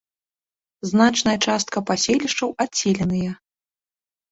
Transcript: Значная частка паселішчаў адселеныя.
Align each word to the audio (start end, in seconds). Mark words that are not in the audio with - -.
Значная 0.91 1.35
частка 1.49 1.77
паселішчаў 1.91 2.49
адселеныя. 2.67 3.31